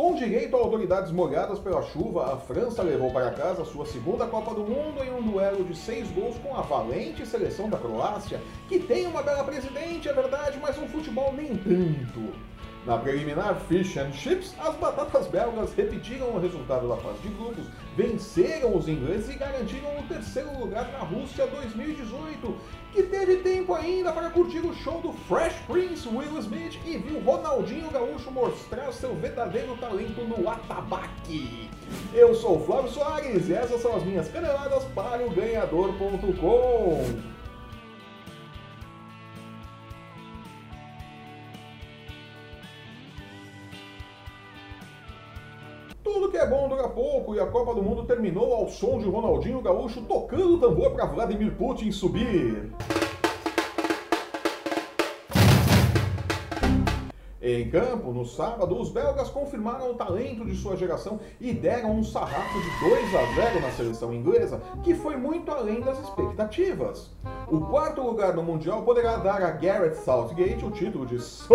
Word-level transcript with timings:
Com 0.00 0.14
direito 0.14 0.56
a 0.56 0.58
autoridades 0.58 1.12
molhadas 1.12 1.58
pela 1.58 1.82
chuva, 1.82 2.32
a 2.32 2.36
França 2.38 2.82
levou 2.82 3.10
para 3.10 3.32
casa 3.32 3.66
sua 3.66 3.84
segunda 3.84 4.26
Copa 4.26 4.54
do 4.54 4.62
Mundo 4.62 5.04
em 5.04 5.12
um 5.12 5.20
duelo 5.20 5.62
de 5.62 5.76
seis 5.76 6.10
gols 6.12 6.38
com 6.38 6.56
a 6.56 6.62
valente 6.62 7.26
seleção 7.26 7.68
da 7.68 7.76
Croácia, 7.76 8.40
que 8.66 8.78
tem 8.78 9.06
uma 9.06 9.22
bela 9.22 9.44
presidente, 9.44 10.08
é 10.08 10.12
verdade, 10.14 10.58
mas 10.58 10.78
um 10.78 10.88
futebol 10.88 11.34
nem 11.34 11.48
tanto. 11.48 12.32
Na 12.86 12.96
preliminar 12.96 13.60
Fish 13.68 13.98
and 13.98 14.10
Chips, 14.12 14.54
as 14.58 14.74
batatas 14.76 15.26
belgas 15.26 15.74
repetiram 15.74 16.30
o 16.30 16.40
resultado 16.40 16.88
da 16.88 16.96
fase 16.96 17.18
de 17.18 17.28
grupos, 17.28 17.66
venceram 17.94 18.74
os 18.74 18.88
ingleses 18.88 19.28
e 19.28 19.38
garantiram 19.38 19.98
o 19.98 20.02
terceiro 20.08 20.58
lugar 20.58 20.90
na 20.90 21.00
Rússia 21.00 21.46
2018, 21.46 22.56
que 22.92 23.02
teve 23.02 23.36
tempo 23.38 23.74
ainda 23.74 24.10
para 24.12 24.30
curtir 24.30 24.60
o 24.60 24.74
show 24.76 24.98
do 25.02 25.12
Fresh 25.12 25.56
Prince 25.66 26.08
Will 26.08 26.38
Smith 26.38 26.78
e 26.86 26.96
viu 26.96 27.20
Ronaldinho 27.20 27.90
Gaúcho 27.90 28.30
mostrar 28.30 28.90
seu 28.92 29.14
verdadeiro 29.14 29.76
talento 29.76 30.22
no 30.22 30.48
atabaque. 30.48 31.68
Eu 32.14 32.34
sou 32.34 32.56
o 32.56 32.64
Flávio 32.64 32.90
Soares 32.90 33.46
e 33.48 33.52
essas 33.52 33.82
são 33.82 33.94
as 33.94 34.04
minhas 34.04 34.28
caneladas 34.28 34.84
para 34.94 35.22
o 35.22 35.30
Ganhador.com. 35.30 37.04
Tudo 46.12 46.28
que 46.28 46.36
é 46.36 46.44
bom 46.44 46.68
dura 46.68 46.88
pouco 46.88 47.36
e 47.36 47.40
a 47.40 47.46
Copa 47.46 47.72
do 47.72 47.80
Mundo 47.80 48.04
terminou 48.04 48.52
ao 48.52 48.68
som 48.68 48.98
de 48.98 49.08
Ronaldinho 49.08 49.62
Gaúcho 49.62 50.00
tocando 50.02 50.56
o 50.56 50.58
tambor 50.58 50.90
para 50.90 51.06
Vladimir 51.06 51.52
Putin 51.52 51.92
subir. 51.92 52.68
Em 57.50 57.68
campo, 57.68 58.12
no 58.12 58.24
sábado, 58.24 58.80
os 58.80 58.90
belgas 58.90 59.28
confirmaram 59.28 59.90
o 59.90 59.94
talento 59.94 60.44
de 60.44 60.54
sua 60.54 60.76
geração 60.76 61.18
e 61.40 61.52
deram 61.52 61.90
um 61.96 62.04
sarrafo 62.04 62.60
de 62.60 62.88
2 62.88 63.14
a 63.14 63.34
0 63.34 63.60
na 63.60 63.72
seleção 63.72 64.14
inglesa, 64.14 64.62
que 64.84 64.94
foi 64.94 65.16
muito 65.16 65.50
além 65.50 65.80
das 65.80 65.98
expectativas. 65.98 67.10
O 67.48 67.60
quarto 67.62 68.02
lugar 68.02 68.34
no 68.34 68.42
Mundial 68.44 68.82
poderá 68.82 69.16
dar 69.16 69.42
a 69.42 69.50
Gareth 69.50 69.96
Southgate 69.96 70.64
o 70.64 70.70
título 70.70 71.04
de 71.04 71.20
Sir, 71.20 71.48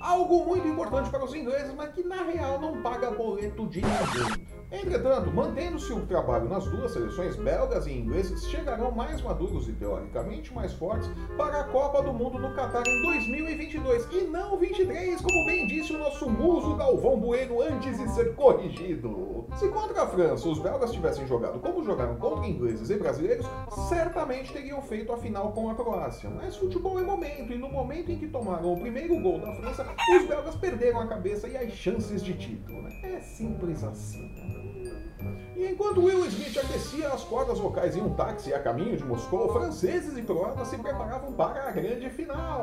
algo 0.00 0.44
muito 0.46 0.68
importante 0.68 1.10
para 1.10 1.24
os 1.24 1.34
ingleses, 1.34 1.74
mas 1.76 1.92
que 1.92 2.04
na 2.04 2.22
real 2.22 2.60
não 2.60 2.80
paga 2.80 3.10
boleto 3.10 3.66
de 3.66 3.82
ninguém. 3.82 4.59
Entretanto, 4.72 5.32
mantendo-se 5.32 5.92
o 5.92 6.06
trabalho 6.06 6.48
nas 6.48 6.64
duas 6.64 6.92
seleções, 6.92 7.34
belgas 7.34 7.88
e 7.88 7.92
ingleses 7.92 8.48
chegarão 8.48 8.92
mais 8.92 9.20
maduros 9.20 9.68
e 9.68 9.72
teoricamente 9.72 10.54
mais 10.54 10.72
fortes 10.72 11.10
para 11.36 11.62
a 11.62 11.64
Copa 11.64 12.00
do 12.02 12.12
Mundo 12.12 12.38
no 12.38 12.54
Catar 12.54 12.86
em 12.86 13.02
2022 13.02 14.06
e 14.12 14.20
não 14.28 14.56
23, 14.56 15.20
como 15.20 15.46
bem 15.46 15.66
disse 15.66 15.92
o 15.92 15.98
nosso 15.98 16.30
muso 16.30 16.76
Galvão 16.76 17.18
Bueno 17.18 17.60
antes 17.60 17.98
de 17.98 18.08
ser 18.10 18.34
corrigido. 18.36 19.46
Se 19.56 19.68
contra 19.68 20.02
a 20.02 20.06
França 20.06 20.48
os 20.48 20.60
belgas 20.60 20.92
tivessem 20.92 21.26
jogado 21.26 21.58
como 21.58 21.82
jogaram 21.82 22.14
contra 22.16 22.46
ingleses 22.46 22.90
e 22.90 22.96
brasileiros, 22.96 23.46
certamente 23.88 24.52
teriam 24.52 24.80
feito 24.82 25.12
a 25.12 25.16
final 25.16 25.50
com 25.50 25.68
a 25.68 25.74
Croácia. 25.74 26.30
Mas 26.30 26.56
futebol 26.56 27.00
é 27.00 27.02
momento, 27.02 27.52
e 27.52 27.58
no 27.58 27.68
momento 27.68 28.12
em 28.12 28.18
que 28.18 28.28
tomaram 28.28 28.72
o 28.72 28.80
primeiro 28.80 29.20
gol 29.20 29.40
da 29.40 29.52
França, 29.54 29.84
os 30.16 30.26
belgas 30.26 30.54
perderam 30.54 31.00
a 31.00 31.08
cabeça 31.08 31.48
e 31.48 31.56
as 31.56 31.72
chances 31.72 32.22
de 32.22 32.34
título. 32.34 32.82
Né? 32.82 33.00
É 33.02 33.20
simples 33.20 33.82
assim. 33.82 34.59
E 35.56 35.66
enquanto 35.66 36.02
Will 36.02 36.24
Smith 36.26 36.56
aquecia 36.56 37.08
as 37.08 37.22
cordas 37.22 37.58
vocais 37.58 37.94
em 37.94 38.00
um 38.00 38.14
táxi 38.14 38.54
a 38.54 38.58
caminho 38.58 38.96
de 38.96 39.04
Moscou, 39.04 39.52
franceses 39.52 40.16
e 40.16 40.22
croatas 40.22 40.68
se 40.68 40.78
preparavam 40.78 41.32
para 41.32 41.68
a 41.68 41.70
grande 41.70 42.08
final. 42.08 42.62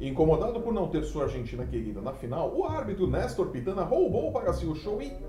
Incomodado 0.00 0.60
por 0.60 0.72
não 0.72 0.88
ter 0.88 1.04
sua 1.04 1.24
Argentina 1.24 1.66
querida 1.66 2.00
na 2.00 2.14
final, 2.14 2.50
o 2.56 2.64
árbitro 2.64 3.06
Néstor 3.06 3.48
Pitana 3.48 3.82
roubou 3.82 4.32
para 4.32 4.54
si 4.54 4.64
o 4.64 4.74
show 4.74 5.02
e 5.02 5.10
deu 5.10 5.20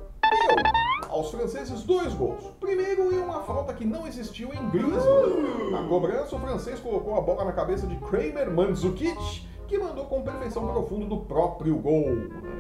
aos 1.10 1.30
franceses 1.30 1.84
dois 1.84 2.14
gols. 2.14 2.42
Primeiro 2.58 3.14
em 3.14 3.18
uma 3.18 3.42
falta 3.42 3.74
que 3.74 3.84
não 3.84 4.08
existiu 4.08 4.54
em 4.54 4.70
Griezmann. 4.70 5.70
Na 5.72 5.84
cobrança, 5.90 6.34
o 6.34 6.40
francês 6.40 6.80
colocou 6.80 7.18
a 7.18 7.22
bola 7.22 7.44
na 7.44 7.52
cabeça 7.52 7.86
de 7.86 7.98
Kramer 7.98 8.50
Mandzukic 8.50 9.51
que 9.72 9.78
mandou 9.78 10.04
com 10.06 10.22
perfeição 10.22 10.68
para 10.68 10.78
o 10.78 10.86
fundo 10.86 11.06
do 11.06 11.22
próprio 11.22 11.78
gol, 11.78 12.10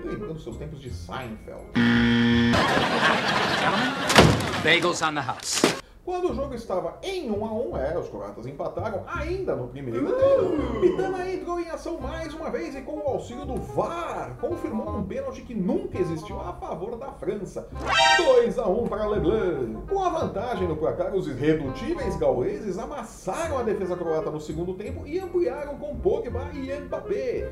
lembrando 0.05 0.39
seus 0.39 0.55
tempos 0.55 0.79
de 0.79 0.89
Seinfeld. 0.89 1.65
Bagels 4.63 5.01
on 5.01 5.15
the 5.15 5.21
house. 5.21 5.80
Quando 6.03 6.31
o 6.31 6.35
jogo 6.35 6.55
estava 6.55 6.97
em 7.03 7.29
1 7.29 7.45
a 7.45 7.53
1 7.53 7.77
é, 7.77 7.97
os 7.97 8.09
croatas 8.09 8.47
empataram 8.47 9.03
ainda 9.05 9.55
no 9.55 9.67
primeiro 9.67 10.11
tempo. 10.11 10.81
Pitana 10.81 11.29
entrou 11.29 11.59
em 11.59 11.69
ação 11.69 11.99
mais 11.99 12.33
uma 12.33 12.49
vez 12.49 12.75
e 12.75 12.81
com 12.81 12.97
o 12.97 13.07
auxílio 13.07 13.45
do 13.45 13.55
VAR 13.55 14.35
confirmou 14.41 14.89
um 14.97 15.03
pênalti 15.03 15.43
que 15.43 15.53
nunca 15.53 15.99
existiu 15.99 16.39
a 16.39 16.53
favor 16.53 16.97
da 16.97 17.11
França. 17.11 17.67
2 18.17 18.57
a 18.57 18.67
1 18.67 18.87
para 18.87 19.05
Leblanc. 19.05 19.87
Com 19.87 20.03
a 20.03 20.09
vantagem 20.09 20.67
no 20.67 20.75
placar, 20.75 21.13
os 21.13 21.27
irredutíveis 21.27 22.15
gauleses 22.17 22.79
amassaram 22.79 23.59
a 23.59 23.63
defesa 23.63 23.95
croata 23.95 24.31
no 24.31 24.41
segundo 24.41 24.73
tempo 24.73 25.05
e 25.05 25.19
ampliaram 25.19 25.77
com 25.77 25.95
Pogba 25.97 26.49
e 26.51 26.79
Mbappé. 26.79 27.51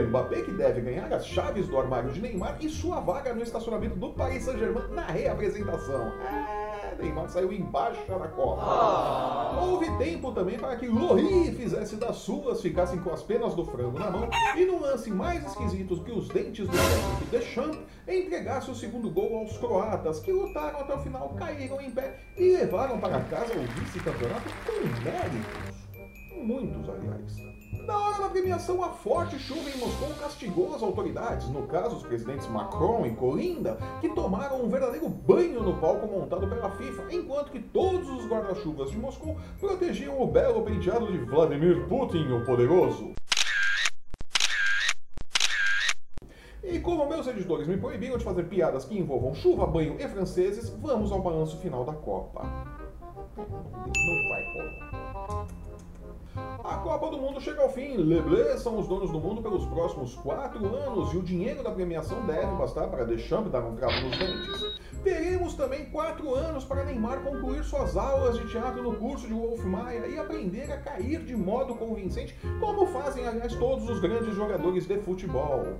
Mbappé 0.00 0.42
que 0.42 0.52
deve 0.52 0.80
ganhar 0.80 1.12
as 1.12 1.26
chaves 1.26 1.68
do 1.68 1.78
armário 1.78 2.10
de 2.10 2.20
Neymar 2.20 2.56
e 2.60 2.68
sua 2.68 3.00
vaga 3.00 3.34
no 3.34 3.42
estacionamento 3.42 3.96
do 3.96 4.10
Paris 4.10 4.44
Saint-Germain 4.44 4.88
na 4.92 5.04
reapresentação. 5.04 6.12
É, 6.22 6.94
Neymar 7.02 7.28
saiu 7.28 7.52
embaixo 7.52 8.00
na 8.08 8.28
Copa. 8.28 8.62
Ah. 8.62 9.60
Houve 9.62 9.90
tempo 9.98 10.32
também 10.32 10.58
para 10.58 10.76
que 10.76 10.86
Lohri 10.86 11.52
fizesse 11.52 11.96
das 11.96 12.16
suas, 12.16 12.60
ficassem 12.62 13.00
com 13.00 13.12
as 13.12 13.22
penas 13.22 13.54
do 13.54 13.64
frango 13.64 13.98
na 13.98 14.10
mão 14.10 14.28
e 14.56 14.64
no 14.64 14.80
lance 14.80 15.10
mais 15.10 15.44
esquisito 15.44 16.02
que 16.04 16.12
os 16.12 16.28
dentes 16.28 16.66
do 16.66 16.72
técnico 16.72 17.24
Deschamps, 17.30 17.78
entregasse 18.08 18.70
o 18.70 18.74
segundo 18.74 19.10
gol 19.10 19.38
aos 19.38 19.56
croatas, 19.58 20.20
que 20.20 20.32
lutaram 20.32 20.80
até 20.80 20.94
o 20.94 20.98
final, 20.98 21.28
caíram 21.30 21.80
em 21.80 21.90
pé 21.90 22.18
e 22.36 22.56
levaram 22.56 22.98
para 22.98 23.20
casa 23.20 23.52
o 23.54 23.80
vice-campeonato 23.80 24.48
com 24.66 25.04
méritos. 25.04 25.82
Muitos, 26.42 26.88
aliás. 26.88 27.51
Na 27.86 27.98
hora 27.98 28.22
da 28.22 28.28
premiação, 28.28 28.82
a 28.84 28.90
forte 28.90 29.38
chuva 29.40 29.68
em 29.68 29.76
Moscou 29.76 30.08
castigou 30.20 30.72
as 30.74 30.82
autoridades, 30.82 31.48
no 31.48 31.66
caso 31.66 31.96
os 31.96 32.02
presidentes 32.04 32.46
Macron 32.46 33.04
e 33.06 33.10
Colinda, 33.16 33.76
que 34.00 34.08
tomaram 34.10 34.62
um 34.62 34.68
verdadeiro 34.68 35.08
banho 35.08 35.62
no 35.62 35.76
palco 35.78 36.06
montado 36.06 36.46
pela 36.46 36.70
FIFA, 36.70 37.12
enquanto 37.12 37.50
que 37.50 37.58
todos 37.58 38.08
os 38.08 38.26
guarda-chuvas 38.26 38.90
de 38.90 38.98
Moscou 38.98 39.36
protegiam 39.58 40.20
o 40.22 40.26
belo 40.26 40.62
penteado 40.62 41.10
de 41.10 41.18
Vladimir 41.18 41.88
Putin, 41.88 42.30
o 42.30 42.44
poderoso. 42.44 43.12
E 46.62 46.78
como 46.78 47.08
meus 47.08 47.26
editores 47.26 47.66
me 47.66 47.76
proibiram 47.76 48.16
de 48.16 48.24
fazer 48.24 48.44
piadas 48.44 48.84
que 48.84 48.96
envolvam 48.96 49.34
chuva, 49.34 49.66
banho 49.66 49.96
e 49.98 50.08
franceses, 50.08 50.68
vamos 50.68 51.10
ao 51.10 51.20
balanço 51.20 51.58
final 51.58 51.84
da 51.84 51.94
Copa. 51.94 52.42
Não 53.36 54.28
vai 54.28 54.44
rolar. 54.54 55.61
A 56.34 56.76
Copa 56.76 57.10
do 57.10 57.18
Mundo 57.18 57.40
chega 57.40 57.60
ao 57.60 57.68
fim. 57.68 57.96
Leblé 57.96 58.56
são 58.56 58.78
os 58.78 58.88
donos 58.88 59.10
do 59.10 59.20
mundo 59.20 59.42
pelos 59.42 59.66
próximos 59.66 60.14
quatro 60.14 60.64
anos 60.74 61.12
e 61.12 61.18
o 61.18 61.22
dinheiro 61.22 61.62
da 61.62 61.70
premiação 61.70 62.24
deve 62.26 62.54
bastar 62.54 62.88
para 62.88 63.04
Deschamps 63.04 63.52
dar 63.52 63.60
um 63.60 63.76
cravo 63.76 64.00
nos 64.00 64.18
dentes. 64.18 64.80
Teremos 65.04 65.54
também 65.54 65.86
quatro 65.86 66.34
anos 66.34 66.64
para 66.64 66.84
Neymar 66.84 67.20
concluir 67.22 67.62
suas 67.64 67.96
aulas 67.96 68.38
de 68.38 68.48
teatro 68.48 68.82
no 68.82 68.96
curso 68.96 69.26
de 69.26 69.34
Wolf 69.34 69.62
Maia 69.64 70.06
e 70.06 70.18
aprender 70.18 70.72
a 70.72 70.78
cair 70.78 71.22
de 71.22 71.36
modo 71.36 71.74
convincente, 71.74 72.34
como 72.60 72.86
fazem, 72.86 73.26
aliás, 73.26 73.54
todos 73.54 73.88
os 73.90 74.00
grandes 74.00 74.34
jogadores 74.34 74.86
de 74.86 74.98
futebol. 75.00 75.76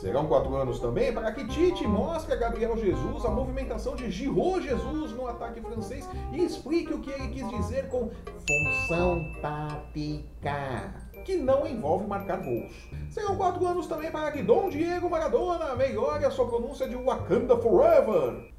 Serão 0.00 0.26
quatro 0.26 0.54
anos 0.56 0.80
também 0.80 1.12
para 1.12 1.32
que 1.32 1.46
Tite 1.46 1.86
mostre 1.86 2.32
a 2.32 2.36
Gabriel 2.36 2.76
Jesus 2.76 3.24
a 3.24 3.30
movimentação 3.30 3.94
de 3.94 4.10
Giroud 4.10 4.66
Jesus 4.66 5.12
no 5.12 5.26
ataque 5.26 5.60
francês 5.60 6.08
e 6.32 6.42
explique 6.44 6.92
o 6.92 7.00
que 7.00 7.10
ele 7.10 7.28
quis 7.28 7.48
dizer 7.50 7.88
com 7.88 8.10
função 8.10 9.32
tática 9.40 10.94
que 11.24 11.36
não 11.36 11.66
envolve 11.66 12.06
marcar 12.06 12.38
gols. 12.38 12.72
Serão 13.10 13.36
quatro 13.36 13.64
anos 13.66 13.86
também 13.86 14.10
para 14.10 14.32
que 14.32 14.42
Dom 14.42 14.68
Diego 14.68 15.08
Maradona 15.08 15.76
melhore 15.76 16.24
a 16.24 16.30
sua 16.30 16.48
pronúncia 16.48 16.88
de 16.88 16.96
Wakanda 16.96 17.56
Forever 17.58 18.52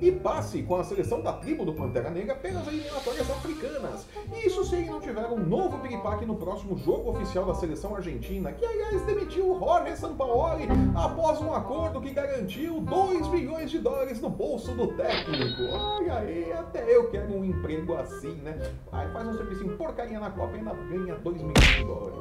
e 0.00 0.12
passe 0.12 0.62
com 0.62 0.76
a 0.76 0.84
seleção 0.84 1.20
da 1.20 1.32
tribo 1.32 1.64
do 1.64 1.72
Pantera 1.72 2.10
Negra 2.10 2.34
pelas 2.34 2.66
eliminatórias 2.66 3.30
africanas. 3.30 4.06
Isso 4.44 4.64
se 4.64 4.76
ele 4.76 4.90
não 4.90 5.00
tiver 5.00 5.26
um 5.26 5.38
novo 5.38 5.78
piripaque 5.78 6.24
no 6.24 6.36
próximo 6.36 6.76
jogo 6.78 7.10
oficial 7.10 7.44
da 7.46 7.54
seleção 7.54 7.94
argentina, 7.96 8.52
que 8.52 8.64
aliás 8.64 9.04
demitiu 9.04 9.58
Jorge 9.58 9.96
Sampaoli 9.96 10.68
após 10.94 11.40
um 11.40 11.52
acordo 11.52 12.00
que 12.00 12.10
garantiu 12.10 12.80
2 12.80 13.28
milhões 13.28 13.70
de 13.70 13.78
dólares 13.78 14.20
no 14.20 14.30
bolso 14.30 14.72
do 14.72 14.88
técnico. 14.88 15.62
Olha 15.72 16.18
aí, 16.18 16.52
até 16.52 16.84
eu 16.94 17.10
quero 17.10 17.34
um 17.34 17.44
emprego 17.44 17.94
assim, 17.94 18.34
né? 18.36 18.56
Aí 18.92 19.10
faz 19.12 19.26
um 19.26 19.36
serviço 19.36 19.64
em 19.64 19.76
porcaria 19.76 20.20
na 20.20 20.30
Copa 20.30 20.54
e 20.54 20.58
ainda 20.58 20.74
ganha 20.74 21.14
2 21.16 21.36
milhões 21.36 21.76
de 21.76 21.84
dólares. 21.84 22.20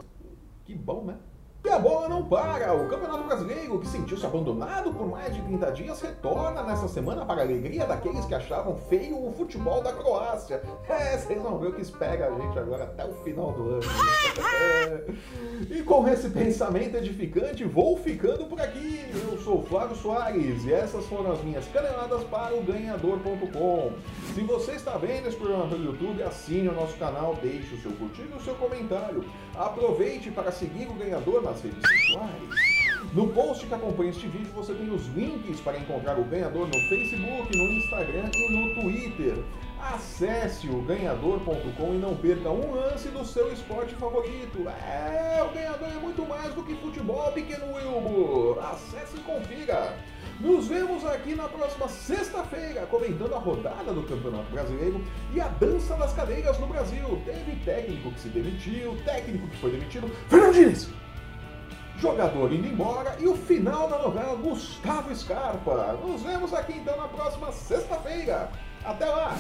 Que 0.66 0.76
bom, 0.76 1.04
né? 1.06 1.18
E 1.68 1.70
a 1.70 1.78
bola 1.78 2.08
não 2.08 2.24
para! 2.24 2.74
O 2.74 2.88
Campeonato 2.88 3.26
Brasileiro, 3.26 3.78
que 3.78 3.88
sentiu-se 3.88 4.26
abandonado 4.26 4.90
por 4.94 5.06
mais 5.06 5.36
de 5.36 5.42
30 5.42 5.72
dias, 5.74 6.00
retorna 6.00 6.64
nessa 6.64 6.88
semana 6.88 7.26
para 7.26 7.42
a 7.42 7.44
alegria 7.44 7.86
daqueles 7.86 8.24
que 8.24 8.34
achavam 8.34 8.78
feio 8.90 9.18
o 9.18 9.34
futebol 9.34 9.84
da 9.84 9.92
Croácia. 9.92 10.62
É, 10.88 11.18
vocês 11.18 11.42
vão 11.42 11.60
ver 11.60 11.68
o 11.68 11.74
que 11.74 11.82
espera 11.82 12.28
a 12.28 12.40
gente 12.40 12.58
agora 12.58 12.86
até 12.86 13.04
o 13.04 13.12
final 13.16 13.52
do 13.52 13.64
ano. 13.64 13.82
e 15.70 15.84
com 15.84 16.08
esse 16.08 16.30
pensamento 16.30 16.96
edificante, 16.96 17.66
vou 17.66 17.98
ficando 17.98 18.46
por 18.46 18.62
aqui. 18.62 19.04
Eu 19.30 19.38
sou 19.40 19.62
Flávio 19.64 19.98
Soares 19.98 20.64
e 20.64 20.72
essas 20.72 21.06
foram 21.08 21.34
as 21.34 21.44
minhas 21.44 21.68
caneladas 21.68 22.24
para 22.24 22.56
o 22.56 22.64
ganhador.com. 22.64 23.92
Se 24.34 24.42
você 24.42 24.72
está 24.72 24.96
vendo 24.98 25.28
esse 25.28 25.36
programa 25.36 25.68
pelo 25.68 25.84
YouTube, 25.84 26.24
assine 26.24 26.70
o 26.70 26.74
nosso 26.74 26.96
canal, 26.96 27.36
deixe 27.42 27.76
o 27.76 27.82
seu 27.82 27.92
curtir 27.92 28.26
e 28.32 28.38
o 28.38 28.42
seu 28.42 28.56
comentário. 28.56 29.26
Aproveite 29.54 30.32
para 30.32 30.52
seguir 30.52 30.88
o 30.88 30.94
ganhador 30.94 31.42
nas 31.58 31.62
redes 31.62 31.82
sociais. 31.82 32.78
No 33.14 33.28
post 33.30 33.66
que 33.66 33.74
acompanha 33.74 34.10
este 34.10 34.28
vídeo 34.28 34.52
você 34.54 34.74
tem 34.74 34.90
os 34.90 35.08
links 35.08 35.60
para 35.62 35.78
encontrar 35.78 36.20
o 36.20 36.24
ganhador 36.24 36.68
no 36.68 36.80
Facebook, 36.90 37.58
no 37.58 37.64
Instagram 37.64 38.30
e 38.34 38.54
no 38.54 38.76
Twitter. 38.76 39.44
Acesse 39.80 40.68
o 40.68 40.82
ganhador.com 40.82 41.94
e 41.94 41.98
não 41.98 42.16
perca 42.16 42.50
um 42.50 42.74
lance 42.74 43.08
do 43.10 43.24
seu 43.24 43.52
esporte 43.54 43.96
favorito. 43.96 44.68
É, 44.68 45.42
o 45.44 45.54
ganhador 45.54 45.88
é 45.88 46.00
muito 46.00 46.26
mais 46.26 46.54
do 46.54 46.64
que 46.64 46.76
futebol, 46.76 47.32
pequeno 47.32 47.74
Wilbur. 47.74 48.60
Acesse 48.60 49.18
e 49.18 49.20
confira. 49.22 49.96
Nos 50.40 50.68
vemos 50.68 51.06
aqui 51.06 51.34
na 51.34 51.48
próxima 51.48 51.88
sexta-feira, 51.88 52.86
comentando 52.88 53.34
a 53.34 53.40
rodada 53.40 53.94
do 53.94 54.04
Campeonato 54.04 54.52
Brasileiro 54.52 55.04
e 55.34 55.40
a 55.40 55.48
dança 55.48 55.96
das 55.96 56.14
cadeiras 56.14 56.60
no 56.60 56.68
Brasil. 56.68 57.22
Teve 57.26 57.56
técnico 57.64 58.12
que 58.12 58.20
se 58.20 58.30
demitiu, 58.30 58.98
técnico 59.06 59.48
que 59.48 59.58
foi 59.58 59.72
demitido. 59.72 60.08
Fernando! 60.28 61.07
Jogador 61.98 62.54
indo 62.54 62.68
embora 62.68 63.16
e 63.20 63.28
o 63.28 63.36
final 63.36 63.90
da 63.90 63.98
novela 63.98 64.36
Gustavo 64.36 65.14
Scarpa. 65.16 65.98
Nos 66.04 66.22
vemos 66.22 66.54
aqui 66.54 66.74
então 66.74 66.96
na 66.96 67.08
próxima 67.08 67.52
sexta-feira. 67.52 68.52
Até 68.86 69.06
lá! 69.06 69.36